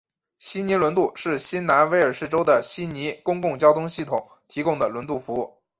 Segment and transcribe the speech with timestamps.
[0.39, 5.61] 悉尼轮渡是新南威尔士州的悉尼公共交通系统提供的轮渡服务。